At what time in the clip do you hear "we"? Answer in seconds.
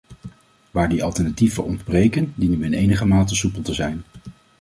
2.59-2.65